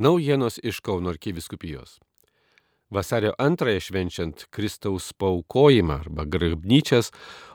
Naujienos 0.00 0.58
iš 0.62 0.80
Kauno 0.80 1.10
arkiviskupijos. 1.10 1.98
Vasario 2.90 3.34
antrąją 3.38 3.80
švenčiant 3.80 4.46
Kristaus 4.50 5.12
paukojimą 5.12 5.98
arba 6.00 6.24
grabnyčias, 6.24 7.10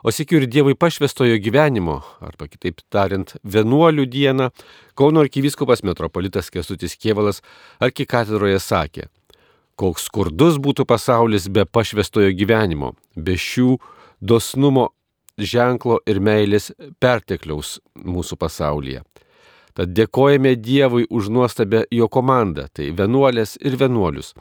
o 0.05 0.13
sėkiu 0.13 0.37
ir 0.37 0.45
Dievui 0.45 0.75
pašvestojo 0.77 1.39
gyvenimo, 1.41 1.95
arba 2.21 2.45
kitaip 2.45 2.83
tariant, 2.93 3.33
vienuolių 3.41 4.05
dieną, 4.05 4.51
Kauno 4.93 5.25
arkiviskupas 5.25 5.81
metropolitas 5.81 6.53
Kesutis 6.53 6.93
Kievalas 7.01 7.41
arkikatedroje 7.81 8.61
sakė, 8.61 9.09
koks 9.73 10.05
skurdus 10.11 10.61
būtų 10.61 10.85
pasaulis 10.85 11.49
be 11.49 11.65
pašvestojo 11.65 12.29
gyvenimo, 12.37 12.93
be 13.17 13.39
šių 13.41 13.79
dosnumo 14.21 14.91
ženklo 15.41 15.97
ir 16.05 16.21
meilės 16.21 16.69
pertekliaus 17.01 17.79
mūsų 17.97 18.37
pasaulyje. 18.37 19.01
Tad 19.75 19.91
dėkojame 19.91 20.55
Dievui 20.55 21.03
už 21.11 21.27
nuostabę 21.35 21.83
jo 21.91 22.07
komandą, 22.07 22.69
tai 22.71 22.93
vienuolės 22.95 23.57
ir 23.59 23.75
vienuolius, 23.75 24.31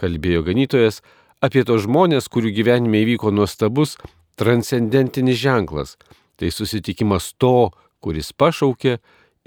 kalbėjo 0.00 0.46
ganytojas 0.46 1.02
apie 1.44 1.64
tos 1.68 1.84
žmonės, 1.84 2.30
kurių 2.32 2.54
gyvenime 2.56 3.02
įvyko 3.04 3.32
nuostabus 3.34 3.98
transcendentinis 4.40 5.36
ženklas, 5.36 5.98
tai 6.40 6.48
susitikimas 6.54 7.34
to, 7.36 7.70
kuris 8.00 8.32
pašaukė 8.32 8.96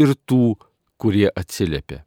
ir 0.03 0.13
tų, 0.29 0.59
kurie 1.01 1.25
atsiliepė. 1.33 2.03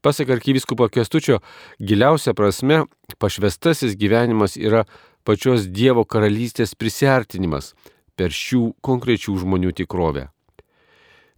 Pasak 0.00 0.32
arkiviskupo 0.32 0.88
Kestučio, 0.88 1.38
giliausia 1.78 2.32
prasme 2.34 2.86
pašvestasis 3.20 3.94
gyvenimas 4.00 4.56
yra 4.56 4.86
pačios 5.28 5.68
Dievo 5.68 6.06
karalystės 6.08 6.72
prisartinimas 6.74 7.74
per 8.16 8.32
šių 8.32 8.80
konkrečių 8.80 9.36
žmonių 9.44 9.76
tikrovę. 9.76 10.30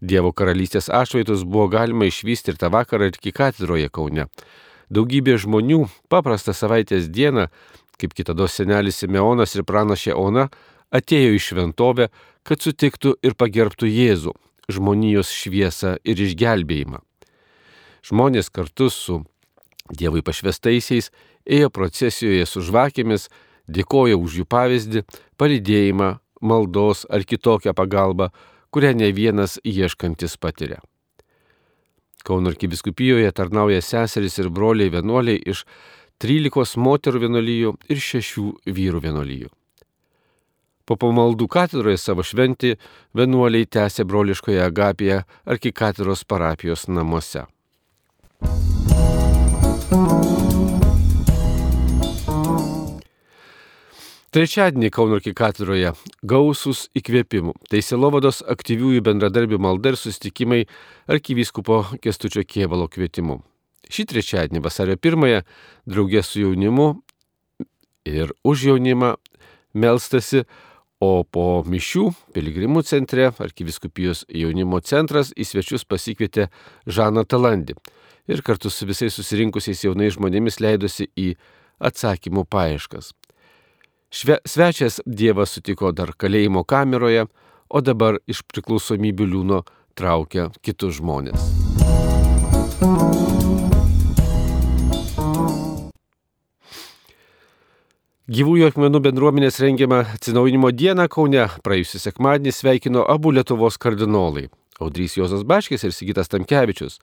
Dievo 0.02 0.32
karalystės 0.34 0.88
atšvaitus 0.90 1.44
buvo 1.46 1.68
galima 1.70 2.08
išvysti 2.10 2.50
ir 2.52 2.58
tą 2.58 2.72
vakarą 2.74 3.06
ir 3.06 3.18
katedroje 3.22 3.88
Kaune. 3.88 4.26
Daugybė 4.90 5.36
žmonių 5.38 5.86
paprastą 6.10 6.52
savaitės 6.52 7.06
dieną, 7.06 7.46
kaip 7.96 8.14
kitado 8.18 8.48
senelis 8.50 8.98
Simeonas 8.98 9.54
ir 9.54 9.62
pranašė 9.62 10.16
Ona, 10.18 10.48
atėjo 10.90 11.36
į 11.36 11.40
šventovę, 11.40 12.10
kad 12.42 12.60
sutiktų 12.60 13.14
ir 13.22 13.38
pagerbtų 13.38 13.86
Jėzų, 13.86 14.34
žmonijos 14.68 15.30
šviesą 15.30 15.96
ir 16.02 16.18
išgelbėjimą. 16.18 16.98
Žmonės 18.02 18.50
kartu 18.50 18.90
su 18.90 19.22
Dievui 19.92 20.22
pašvestaisiais 20.26 21.12
ėjo 21.46 21.70
procesijoje 21.70 22.46
su 22.46 22.62
žvakėmis, 22.66 23.28
dėkoja 23.70 24.18
už 24.18 24.42
jų 24.42 24.46
pavyzdį, 24.50 25.02
palidėjimą, 25.38 26.16
maldos 26.42 27.06
ar 27.10 27.22
kitokią 27.22 27.74
pagalbą, 27.78 28.32
kurią 28.72 28.94
ne 28.96 29.12
vienas 29.12 29.58
ieškantis 29.64 30.36
patiria. 30.40 30.80
Kauno 32.24 32.52
arkiviskupijoje 32.52 33.32
tarnauja 33.32 33.82
seserys 33.82 34.38
ir 34.38 34.50
broliai 34.50 34.92
vienuoliai 34.94 35.42
iš 35.52 35.64
13 36.22 36.78
moterų 36.78 37.24
vienolyjų 37.26 37.72
ir 37.90 38.02
6 38.10 38.38
vyrų 38.78 39.02
vienolyjų. 39.06 39.50
Po 40.86 40.98
pamaldų 40.98 41.46
katedroje 41.50 41.98
savo 41.98 42.24
šventį 42.26 42.74
vienuoliai 43.18 43.66
tęsė 43.66 44.06
broliškoje 44.06 44.62
Agapiją 44.64 45.22
arkikatedros 45.46 46.24
parapijos 46.26 46.88
namuose. 46.88 47.46
Trečiadienį 54.32 54.88
Kauno 54.88 55.18
arkikatedroje 55.18 55.90
gausus 56.24 56.86
įkvėpimų. 56.96 57.52
Tai 57.68 57.80
Silovados 57.84 58.38
aktyviųjų 58.48 59.02
bendradarbių 59.04 59.58
malda 59.60 59.90
ir 59.92 59.98
sustikimai 60.00 60.62
arkivyskupo 61.04 61.82
Kestučio 62.00 62.40
Kievalo 62.48 62.86
kvietimu. 62.88 63.42
Šį 63.92 64.06
trečiadienį 64.08 64.62
vasario 64.64 64.96
pirmąją 64.96 65.42
draugė 65.84 66.24
su 66.24 66.46
jaunimu 66.46 66.86
ir 68.08 68.32
už 68.40 68.64
jaunimą 68.70 69.18
melstasi, 69.76 70.46
o 70.96 71.26
po 71.28 71.60
mišių 71.68 72.08
piligrimų 72.32 72.86
centre 72.88 73.34
arkiviskupijos 73.36 74.24
jaunimo 74.32 74.80
centras 74.80 75.34
į 75.36 75.44
svečius 75.44 75.84
pasikvietė 75.84 76.48
Žaną 76.88 77.28
Talandį 77.28 77.76
ir 78.32 78.40
kartu 78.40 78.72
su 78.72 78.88
visais 78.88 79.12
susirinkusiais 79.12 79.84
jaunais 79.84 80.16
žmonėmis 80.16 80.62
leidosi 80.64 81.10
į 81.20 81.34
atsakymų 81.84 82.46
paieškas. 82.48 83.12
Šve, 84.14 84.36
svečias 84.44 85.00
Dievas 85.06 85.54
sutiko 85.56 85.88
dar 85.96 86.10
kalėjimo 86.12 86.66
kameroje, 86.68 87.22
o 87.72 87.80
dabar 87.80 88.18
iš 88.28 88.42
priklausomybių 88.44 89.24
liūno 89.30 89.60
traukia 89.96 90.50
kitus 90.60 90.98
žmonės. 90.98 91.46
Gyvųjų 98.28 98.68
akmenų 98.68 99.00
bendruomenės 99.08 99.62
rengiamą 99.64 100.02
atsinaujinimo 100.18 100.74
dieną 100.76 101.08
Kaune 101.08 101.48
praėjusią 101.64 102.02
sekmadienį 102.04 102.52
sveikino 102.52 103.06
abu 103.08 103.32
Lietuvos 103.32 103.80
kardinolai- 103.80 104.50
Audrys 104.84 105.16
Jozas 105.16 105.48
Baškis 105.48 105.88
ir 105.88 105.96
Sigitas 105.96 106.28
Tamkevičius. 106.28 107.00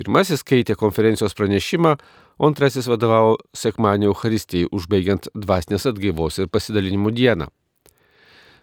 Pirmasis 0.00 0.40
skaitė 0.40 0.80
konferencijos 0.80 1.36
pranešimą, 1.36 1.98
o 2.38 2.46
antrasis 2.46 2.86
vadovavo 2.86 3.36
sekmanio 3.54 4.12
Euharistijai, 4.12 4.70
užbaigiant 4.72 5.28
dvasinės 5.34 5.88
atgaivos 5.90 6.38
ir 6.38 6.48
pasidalinimų 6.48 7.12
dieną. 7.18 7.48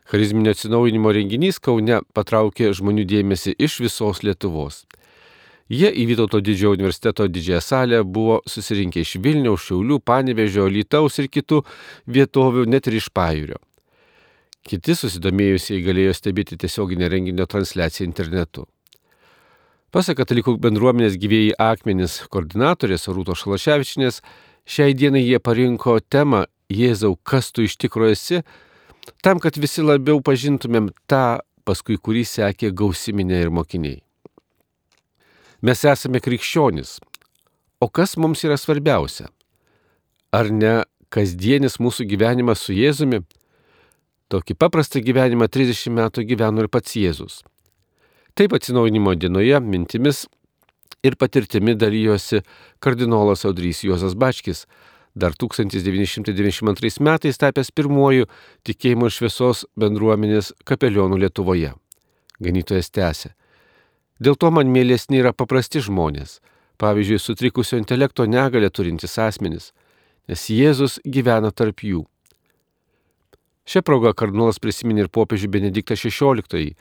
Charizminio 0.06 0.54
atsinaujinimo 0.54 1.12
renginys 1.16 1.58
Kaune 1.60 2.04
patraukė 2.14 2.70
žmonių 2.78 3.08
dėmesį 3.10 3.56
iš 3.58 3.80
visos 3.82 4.22
Lietuvos. 4.24 4.84
Jie 5.66 5.90
į 5.90 6.04
Vytauto 6.12 6.44
didžiojo 6.46 6.76
universiteto 6.78 7.26
didžiąją 7.26 7.62
salę 7.62 8.04
buvo 8.04 8.36
susirinkę 8.46 9.02
iš 9.02 9.16
Vilniaus, 9.18 9.64
Šiaulių, 9.66 9.98
Panevežio, 10.06 10.68
Lytaus 10.70 11.18
ir 11.18 11.32
kitų 11.34 11.64
vietovių, 12.06 12.68
net 12.70 12.86
ir 12.86 13.00
iš 13.00 13.10
Pajūrio. 13.10 13.58
Kiti 14.66 14.94
susidomėjusiai 14.98 15.82
galėjo 15.86 16.14
stebėti 16.18 16.58
tiesioginę 16.62 17.10
renginio 17.10 17.50
transliaciją 17.50 18.06
internetu. 18.06 18.68
Pasak 19.96 20.18
katalikų 20.20 20.58
bendruomenės 20.60 21.14
gyvėjai 21.16 21.54
akmenis 21.72 22.18
koordinatorės 22.28 23.06
Rūto 23.08 23.32
Šalaševičinės, 23.40 24.18
šiai 24.68 24.92
dienai 24.92 25.22
jie 25.22 25.40
parinko 25.40 25.94
temą 26.12 26.42
Jėzau, 26.68 27.14
kas 27.24 27.48
tu 27.56 27.64
iš 27.64 27.78
tikrųjų 27.80 28.16
esi, 28.18 28.42
tam, 29.24 29.40
kad 29.40 29.56
visi 29.56 29.86
labiau 29.86 30.20
pažintumėm 30.20 30.90
tą, 31.08 31.40
paskui 31.64 31.96
kurį 31.96 32.26
sekė 32.28 32.74
gausiminė 32.76 33.40
ir 33.46 33.54
mokiniai. 33.56 34.02
Mes 35.64 35.88
esame 35.88 36.20
krikščionis. 36.20 36.98
O 37.80 37.88
kas 37.88 38.20
mums 38.20 38.44
yra 38.44 38.60
svarbiausia? 38.60 39.32
Ar 40.36 40.52
ne 40.52 40.82
kasdienis 41.08 41.80
mūsų 41.80 42.12
gyvenimas 42.12 42.68
su 42.68 42.76
Jėzumi? 42.76 43.24
Tokį 44.28 44.60
paprastą 44.60 45.00
gyvenimą 45.00 45.48
30 45.48 46.02
metų 46.04 46.28
gyveno 46.28 46.68
ir 46.68 46.74
pats 46.74 47.00
Jėzus. 47.00 47.46
Taip 48.36 48.52
atsinaujinimo 48.52 49.14
dienoje 49.16 49.60
mintimis 49.64 50.26
ir 51.08 51.16
patirtimi 51.16 51.76
dalyjosi 51.80 52.42
kardinolas 52.84 53.46
Audrys 53.48 53.84
Juozas 53.84 54.16
Bačkis, 54.16 54.66
dar 55.16 55.32
1992 55.32 57.00
metais 57.08 57.40
tapęs 57.40 57.72
pirmuoju 57.72 58.28
tikėjimo 58.68 59.08
ir 59.08 59.16
šviesos 59.16 59.64
bendruomenės 59.80 60.52
kapelionų 60.68 61.22
Lietuvoje. 61.24 61.72
Ganytojas 62.44 62.92
tęsė. 62.92 63.32
Dėl 64.20 64.36
to 64.36 64.52
man 64.52 64.68
mėlesni 64.68 65.22
yra 65.22 65.32
paprasti 65.32 65.80
žmonės, 65.88 66.42
pavyzdžiui, 66.84 67.22
sutrikusio 67.24 67.80
intelekto 67.80 68.28
negalę 68.28 68.68
turintys 68.68 69.16
asmenys, 69.16 69.72
nes 70.28 70.44
Jėzus 70.52 71.00
gyvena 71.08 71.54
tarp 71.56 71.88
jų. 71.88 72.04
Šią 73.64 73.80
progą 73.88 74.12
kardinolas 74.12 74.60
prisiminė 74.60 75.06
ir 75.06 75.14
popiežių 75.16 75.54
Benediktą 75.56 75.96
XVI, 75.96 76.76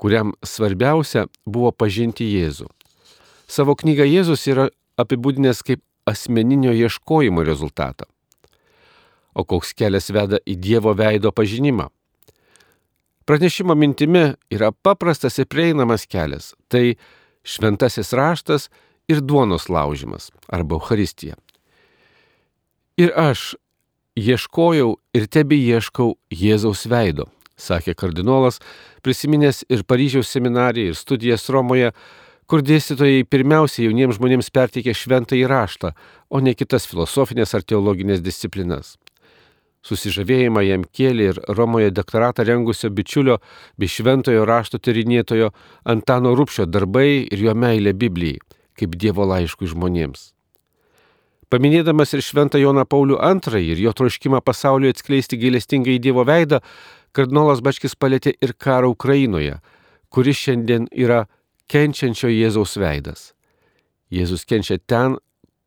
kuriam 0.00 0.32
svarbiausia 0.42 1.26
buvo 1.44 1.70
pažinti 1.76 2.24
Jėzų. 2.24 2.68
Savo 3.50 3.74
knygą 3.76 4.06
Jėzus 4.08 4.46
yra 4.48 4.70
apibūdinęs 5.00 5.60
kaip 5.66 5.82
asmeninio 6.08 6.72
ieškojimo 6.72 7.44
rezultatą. 7.44 8.08
O 9.34 9.44
koks 9.44 9.74
kelias 9.76 10.08
veda 10.10 10.40
į 10.48 10.56
Dievo 10.56 10.94
veido 10.96 11.32
pažinimą? 11.36 11.90
Pranešimo 13.28 13.76
mintimi 13.78 14.32
yra 14.50 14.72
paprastas 14.72 15.38
ir 15.38 15.46
prieinamas 15.46 16.06
kelias- 16.08 16.54
tai 16.70 16.96
šventasis 17.44 18.12
raštas 18.16 18.68
ir 19.08 19.20
duonos 19.20 19.68
laužimas 19.68 20.30
arba 20.48 20.74
Euharistija. 20.74 21.36
Ir 22.96 23.12
aš 23.16 23.54
ieškojau 24.16 24.96
ir 25.14 25.26
tebi 25.26 25.60
ieškau 25.68 26.16
Jėzaus 26.30 26.86
veido 26.88 27.28
sakė 27.60 27.94
kardinolas, 27.98 28.60
prisiminęs 29.04 29.64
ir 29.68 29.84
Paryžiaus 29.84 30.32
seminariją, 30.32 30.94
ir 30.94 30.98
studijas 30.98 31.48
Romoje, 31.52 31.92
kur 32.50 32.64
dėstytojai 32.66 33.28
pirmiausia 33.30 33.84
jauniems 33.86 34.18
žmonėms 34.18 34.50
perteikė 34.50 34.96
šventą 34.96 35.38
įraštą, 35.38 35.92
o 36.30 36.40
ne 36.42 36.56
kitas 36.58 36.88
filosofinės 36.90 37.54
ar 37.54 37.62
teologinės 37.62 38.24
disciplinas. 38.24 38.96
Susižavėjimą 39.86 40.64
jam 40.66 40.82
kėlė 40.84 41.28
ir 41.30 41.38
Romoje 41.56 41.92
doktoratą 41.94 42.44
rengusio 42.44 42.90
bičiulio 42.92 43.38
bei 43.80 43.88
šventojo 43.88 44.42
rašto 44.48 44.80
tyrinėtojo 44.82 45.54
Antano 45.88 46.34
Rupšio 46.36 46.66
darbai 46.68 47.22
ir 47.22 47.46
jo 47.46 47.54
meilė 47.56 47.94
Biblijai, 47.96 48.42
kaip 48.76 48.98
Dievo 49.00 49.24
laiškui 49.30 49.70
žmonėms. 49.72 50.32
Paminėdamas 51.50 52.12
ir 52.14 52.22
Šventą 52.22 52.60
Joną 52.62 52.84
Paulių 52.86 53.16
II 53.18 53.62
ir 53.72 53.80
jo 53.82 53.90
troškimą 53.96 54.38
pasauliu 54.46 54.92
atskleisti 54.92 55.38
gailestingai 55.40 55.96
Dievo 55.98 56.22
veidą, 56.28 56.60
kardinolas 57.16 57.62
Bačkis 57.64 57.96
palėtė 57.98 58.34
ir 58.42 58.54
karą 58.54 58.92
Ukrainoje, 58.94 59.58
kuris 60.10 60.38
šiandien 60.44 60.88
yra 60.90 61.24
kenčiančio 61.70 62.30
Jėzaus 62.30 62.76
veidas. 62.80 63.32
Jėzus 64.10 64.46
kenčia 64.46 64.78
ten, 64.78 65.18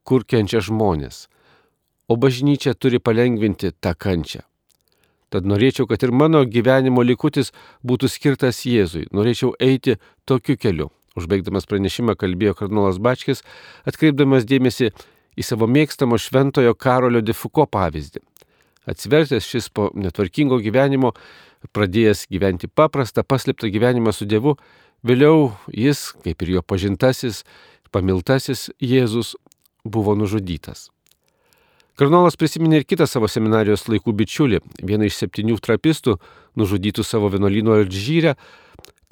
kur 0.03 0.25
kenčia 0.27 0.59
žmonės, 0.59 1.27
o 2.11 2.17
bažnyčia 2.19 2.73
turi 2.75 2.99
palengvinti 2.99 3.71
tą 3.79 3.93
kančią. 3.95 4.43
Tad 5.33 5.47
norėčiau, 5.49 5.87
kad 5.89 6.03
ir 6.05 6.11
mano 6.13 6.43
gyvenimo 6.45 7.01
likutis 7.01 7.53
būtų 7.81 8.09
skirtas 8.11 8.59
Jėzui, 8.69 9.07
norėčiau 9.15 9.55
eiti 9.57 9.95
tokiu 10.29 10.59
keliu. 10.59 10.91
Užbaigdamas 11.17 11.65
pranešimą 11.69 12.13
kalbėjo 12.17 12.53
kardinolas 12.57 12.99
Bačkis, 13.01 13.41
atkreipdamas 13.89 14.45
dėmesį 14.49 14.91
į 15.37 15.45
savo 15.45 15.65
mėgstamo 15.69 16.19
šventojo 16.21 16.75
Karolio 16.77 17.21
Difuko 17.25 17.65
pavyzdį. 17.69 18.21
Atsivertęs 18.89 19.47
šis 19.47 19.69
po 19.71 19.89
netvarkingo 19.95 20.59
gyvenimo, 20.63 21.13
pradėjęs 21.71 22.25
gyventi 22.31 22.68
paprastą, 22.68 23.24
paslėptą 23.24 23.69
gyvenimą 23.71 24.12
su 24.12 24.27
Dievu, 24.27 24.57
vėliau 25.07 25.53
jis, 25.71 26.12
kaip 26.25 26.44
ir 26.44 26.57
jo 26.57 26.65
pažintasis, 26.65 27.44
pamiltasis 27.94 28.71
Jėzus, 28.81 29.35
buvo 29.85 30.18
nužudytas. 30.19 30.89
Karnolas 32.00 32.35
prisiminė 32.39 32.81
ir 32.81 32.88
kitą 32.89 33.06
savo 33.06 33.30
seminarijos 33.30 33.85
laikų 33.85 34.15
bičiulį, 34.18 34.63
vieną 34.81 35.07
iš 35.07 35.19
septynių 35.21 35.59
trapistų, 35.62 36.18
nužudytų 36.57 37.06
savo 37.06 37.29
vienuolino 37.29 37.75
Alžyrę, 37.77 38.33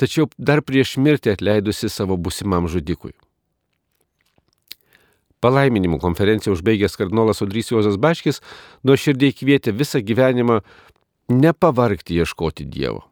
tačiau 0.02 0.26
dar 0.38 0.64
prieš 0.66 0.96
mirtį 0.98 1.36
atleidusi 1.36 1.92
savo 1.94 2.18
busimam 2.18 2.66
žudikui. 2.72 3.14
Palaiminimų 5.42 5.98
konferenciją 6.02 6.54
užbaigęs 6.54 6.98
kardinolas 7.00 7.42
Audrys 7.42 7.72
Juozas 7.72 7.98
Baškis 7.98 8.42
nuo 8.86 8.98
širdį 8.98 9.32
kvietė 9.40 9.74
visą 9.74 10.02
gyvenimą 10.06 10.60
nepavargti 11.34 12.20
ieškoti 12.22 12.68
Dievo. 12.70 13.08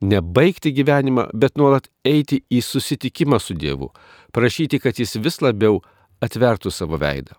Nebaigti 0.00 0.72
gyvenimą, 0.72 1.26
bet 1.34 1.58
nuolat 1.58 1.90
eiti 2.06 2.40
į 2.48 2.62
susitikimą 2.62 3.40
su 3.42 3.56
Dievu, 3.58 3.90
prašyti, 4.32 4.78
kad 4.78 4.98
jis 4.98 5.16
vis 5.18 5.40
labiau 5.42 5.82
atvertų 6.24 6.70
savo 6.72 6.96
veidą. 7.02 7.34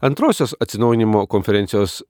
Antrosios 0.00 0.52
atsinaujinimo 0.60 1.26
konferencijos 1.26 2.02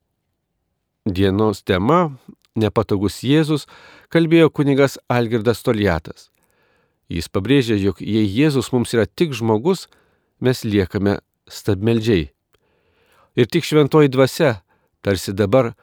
dienos 1.07 1.63
tema- 1.63 2.17
nepatogus 2.63 3.23
Jėzus 3.23 3.67
kalbėjo 4.11 4.51
kunigas 4.51 4.99
Algirdas 5.09 5.63
Toliatas. 5.63 6.31
Jis 7.09 7.29
pabrėžė, 7.29 7.79
jog 7.79 8.01
jei 8.01 8.27
Jėzus 8.27 8.73
mums 8.73 8.93
yra 8.95 9.07
tik 9.07 9.31
žmogus, 9.33 9.87
mes 10.41 10.65
liekame 10.65 11.19
stabmeldžiai. 11.49 12.31
Ir 13.37 13.47
tik 13.53 13.65
šventoji 13.69 14.11
dvasia, 14.13 14.61
tarsi 15.05 15.35
dabar, 15.37 15.75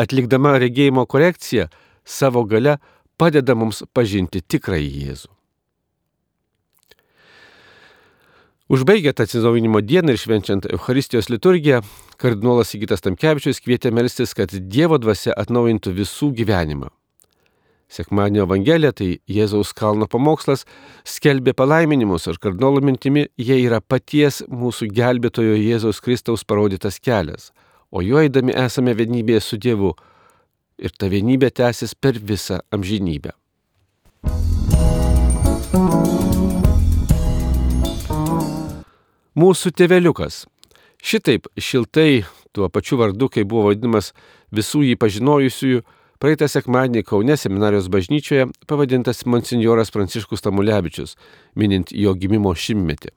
atlikdama 0.00 0.56
regėjimo 0.60 1.06
korekciją, 1.06 1.68
savo 2.04 2.44
gale 2.48 2.78
padeda 3.20 3.56
mums 3.56 3.82
pažinti 3.96 4.42
tikrąjį 4.42 4.92
Jėzų. 5.06 5.32
Užbaigęs 8.66 9.20
atsinaujinimo 9.22 9.78
dieną 9.78 10.16
ir 10.16 10.18
švenčiant 10.18 10.64
Euharistijos 10.66 11.28
liturgiją, 11.30 11.84
kardinolas 12.18 12.72
Sigitas 12.72 13.04
Tamkevičius 13.04 13.60
kvietė 13.62 13.92
melstis, 13.94 14.34
kad 14.34 14.50
Dievo 14.50 14.98
dvasia 14.98 15.36
atnaujintų 15.38 15.92
visų 15.94 16.32
gyvenimą. 16.34 16.90
Sekmadienio 17.86 18.42
Evangelija, 18.48 18.90
tai 18.90 19.20
Jėzaus 19.30 19.70
kalno 19.76 20.08
pamokslas, 20.10 20.64
skelbė 21.06 21.54
palaiminimus 21.54 22.26
ir 22.26 22.40
kardinolo 22.42 22.82
mintimi 22.82 23.28
jie 23.38 23.60
yra 23.62 23.78
paties 23.80 24.42
mūsų 24.50 24.88
gelbėtojo 24.96 25.54
Jėzaus 25.54 26.02
Kristaus 26.02 26.42
parodytas 26.42 26.98
kelias, 26.98 27.52
o 27.94 28.02
juo 28.02 28.18
eidami 28.24 28.56
esame 28.58 28.94
vienybėje 28.98 29.42
su 29.46 29.58
Dievu 29.62 29.94
ir 30.82 30.94
ta 30.98 31.06
vienybė 31.12 31.52
tęsis 31.54 31.94
per 31.94 32.18
visą 32.18 32.58
amžinybę. 32.74 33.36
Mūsų 39.36 39.70
tėveliukas. 39.76 40.46
Šitaip 41.06 41.46
šiltai 41.60 42.24
tuo 42.56 42.70
pačiu 42.72 42.96
vardu, 42.98 43.28
kai 43.28 43.44
buvo 43.44 43.68
vadinamas 43.68 44.14
visų 44.50 44.80
jį 44.88 44.94
pažinojusiųjų, 44.98 45.82
Praeitą 46.16 46.46
sekmadienį 46.48 47.02
Kaune 47.04 47.34
seminarijos 47.36 47.90
bažnyčioje 47.92 48.46
pavadintas 48.70 49.18
monsinjoras 49.28 49.90
Pranciškus 49.92 50.40
Tamulevičius, 50.46 51.12
minint 51.60 51.92
jo 51.92 52.14
gimimo 52.16 52.54
šimtmetį. 52.56 53.12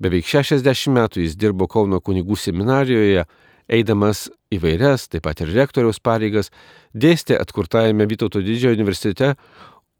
Beveik 0.00 0.24
60 0.24 0.64
metų 0.96 1.20
jis 1.26 1.36
dirbo 1.36 1.68
Kauno 1.68 2.00
kunigų 2.00 2.40
seminarijoje, 2.40 3.28
eidamas 3.68 4.32
įvairias, 4.52 5.08
taip 5.12 5.22
pat 5.28 5.40
ir 5.44 5.52
rektoriaus 5.52 6.00
pareigas, 6.00 6.48
dėstė 6.96 7.36
atkurtajame 7.40 8.06
Vytauto 8.08 8.40
didžiojo 8.44 8.74
universitete, 8.78 9.34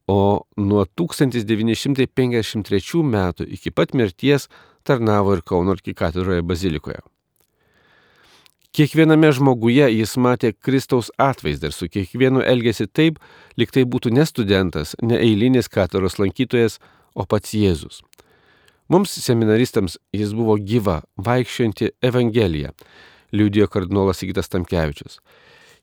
o 0.09 0.45
nuo 0.57 0.85
1953 0.89 3.03
metų 3.17 3.45
iki 3.57 3.71
pat 3.71 3.93
mirties 3.93 4.49
tarnavo 4.85 5.35
ir 5.37 5.43
Kauno 5.45 5.71
arkikatedroje 5.77 6.43
bazilikoje. 6.43 7.14
Kiekviename 8.75 9.29
žmoguje 9.31 9.87
jis 9.95 10.17
matė 10.19 10.49
Kristaus 10.51 11.13
atvaizdą 11.23 11.69
ir 11.71 11.75
su 11.77 11.87
kiekvienu 11.87 12.41
elgėsi 12.43 12.89
taip, 12.91 13.21
lyg 13.55 13.71
tai 13.71 13.85
būtų 13.87 14.11
ne 14.11 14.25
studentas, 14.27 14.97
ne 14.99 15.15
eilinis 15.15 15.69
katedros 15.71 16.17
lankytojas, 16.19 16.81
o 17.15 17.23
pats 17.23 17.53
Jėzus. 17.55 18.01
Mums 18.91 19.15
seminaristams 19.15 19.95
jis 20.11 20.33
buvo 20.35 20.57
gyva, 20.59 21.05
vaikščianti 21.15 21.93
Evangelija, 22.03 22.73
liūdėjo 23.31 23.69
kardinolas 23.71 24.19
Sigitas 24.19 24.51
Tamkevičius. 24.51 25.21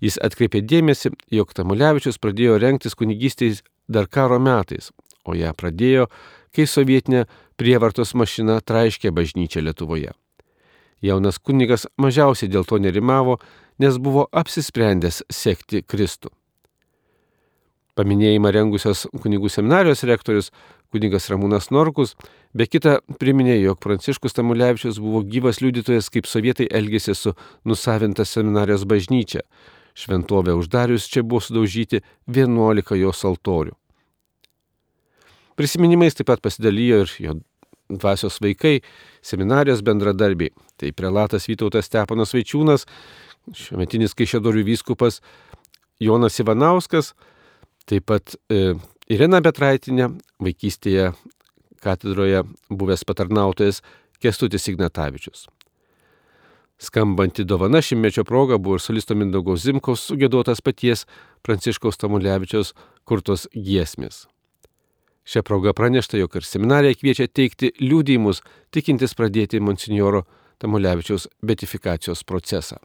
Jis 0.04 0.20
atkreipė 0.28 0.60
dėmesį, 0.60 1.14
jog 1.32 1.56
Tamulevičius 1.56 2.20
pradėjo 2.20 2.58
renktis 2.60 2.98
kunigystės 3.00 3.64
dar 3.88 4.12
karo 4.12 4.36
metais, 4.36 4.92
o 5.24 5.38
ją 5.40 5.56
pradėjo, 5.56 6.10
kai 6.52 6.68
sovietinė 6.68 7.24
prievartos 7.56 8.12
mašina 8.20 8.60
traiškė 8.60 9.16
bažnyčią 9.16 9.64
Lietuvoje. 9.64 10.12
Jaunas 11.02 11.40
kunigas 11.42 11.88
mažiausiai 11.98 12.52
dėl 12.52 12.68
to 12.68 12.78
nerimavo, 12.78 13.40
nes 13.82 13.98
buvo 13.98 14.28
apsisprendęs 14.32 15.24
sekti 15.34 15.82
Kristų. 15.82 16.30
Paminėjimą 17.98 18.54
rengusios 18.56 19.04
kunigų 19.20 19.50
seminarijos 19.52 20.06
rektorius 20.08 20.52
kunigas 20.94 21.28
Ramūnas 21.32 21.72
Norkus, 21.76 22.14
be 22.56 22.68
kita 22.68 23.00
priminė, 23.20 23.58
jog 23.60 23.82
Pranciškus 23.84 24.38
Tamulevičius 24.38 25.00
buvo 25.02 25.24
gyvas 25.28 25.60
liudytojas, 25.64 26.10
kaip 26.14 26.30
sovietai 26.30 26.70
elgėsi 26.72 27.16
su 27.18 27.36
nusavinta 27.68 28.26
seminarijos 28.28 28.86
bažnyčia. 28.88 29.44
Šventovę 29.98 30.56
uždarius 30.56 31.10
čia 31.12 31.24
buvo 31.24 31.42
sudaužyti 31.44 32.00
11 32.32 32.96
jos 33.02 33.26
altorių. 33.28 33.76
Prisiminimais 35.60 36.16
taip 36.16 36.30
pat 36.32 36.42
pasidalijo 36.42 37.04
ir 37.04 37.16
jo 37.20 37.40
dvasios 38.00 38.40
vaikai, 38.44 38.80
seminarijos 39.26 39.84
bendradarbiai. 39.86 40.54
Tai 40.80 40.92
prelatas 40.98 41.48
Vytautas 41.50 41.90
Stepanas 41.90 42.34
Vaičiūnas, 42.36 42.88
šiuometinis 43.58 44.16
Kaišėdorių 44.18 44.66
vyskupas 44.68 45.22
Jonas 46.02 46.40
Ivanauskas, 46.42 47.14
taip 47.90 48.08
pat 48.10 48.36
e, 48.50 48.76
Irena 49.12 49.42
Betraitinė, 49.44 50.12
vaikystėje 50.42 51.12
katedroje 51.82 52.44
buvęs 52.70 53.04
patarnautojas 53.08 53.82
Kestutis 54.22 54.68
Ignatavičius. 54.70 55.48
Skambanti 56.82 57.44
dovana 57.46 57.82
šimtmečio 57.82 58.24
proga 58.26 58.58
buvo 58.58 58.80
ir 58.80 58.82
solisto 58.82 59.14
Mindaugo 59.14 59.54
Zimkaus 59.58 60.08
sugėduotas 60.10 60.64
paties 60.66 61.06
Pranciškaus 61.46 62.02
Tamulevičiaus 62.02 62.74
kurtos 63.06 63.46
giesmės. 63.54 64.26
Šią 65.26 65.44
progą 65.46 65.74
pranešta, 65.78 66.18
jog 66.18 66.36
ir 66.36 66.46
seminarija 66.46 66.98
kviečia 66.98 67.28
teikti 67.30 67.72
liūdėjimus, 67.82 68.42
tikintis 68.74 69.14
pradėti 69.18 69.62
monsinjoro 69.62 70.24
Tamulevičiaus 70.62 71.28
betifikacijos 71.46 72.24
procesą. 72.26 72.78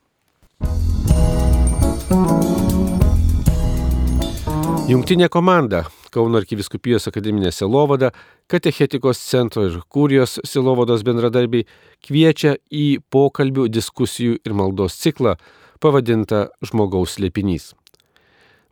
Jungtinė 4.87 5.27
komanda 5.33 5.87
Kauno 6.15 6.39
arkiviskupijos 6.41 7.09
akademinė 7.11 7.51
Selovada, 7.53 8.13
Katechetikos 8.49 9.19
centro 9.21 9.67
ir 9.67 9.81
Kūrijos 9.93 10.39
Selovados 10.47 11.03
bendradarbiai 11.05 11.67
kviečia 12.07 12.55
į 12.73 13.03
pokalbių, 13.13 13.67
diskusijų 13.69 14.39
ir 14.47 14.55
maldos 14.57 14.97
ciklą 15.03 15.35
pavadintą 15.83 16.47
Žmogaus 16.65 17.19
slėpinys. 17.19 17.75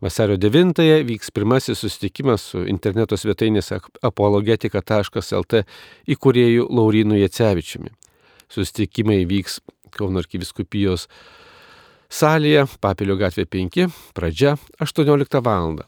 Vasario 0.01 0.35
9-ąją 0.37 1.05
vyks 1.05 1.31
pirmasis 1.31 1.79
susitikimas 1.79 2.43
su 2.51 2.65
interneto 2.67 3.15
svetainės 3.17 3.71
apologetika.lt 4.03 5.61
įkūrėjų 6.11 6.67
Laurinu 6.69 7.15
Jacevičiumi. 7.15 7.93
Susitikimai 8.51 9.23
vyks 9.29 9.61
Kauno 9.95 10.19
arkiviskupijos 10.19 11.07
salėje, 12.11 12.65
Papilio 12.83 13.15
gatvė 13.15 13.45
5, 13.47 13.85
pradžia 14.17 14.57
18 14.83 15.39
val. 15.45 15.79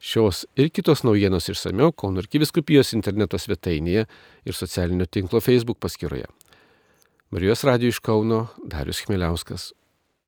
Šios 0.00 0.44
ir 0.56 0.70
kitos 0.70 1.02
naujienos 1.02 1.50
išsameu 1.50 1.90
Kauno 1.92 2.22
arkiviskupijos 2.22 2.94
interneto 2.94 3.36
svetainėje 3.36 4.06
ir 4.46 4.56
socialinio 4.56 5.10
tinklo 5.10 5.42
Facebook 5.42 5.82
paskyroje. 5.82 6.30
Marijos 7.34 7.66
radio 7.66 7.90
iš 7.90 7.98
Kauno 7.98 8.46
Darius 8.62 9.02
Chmeliauskas. 9.02 9.72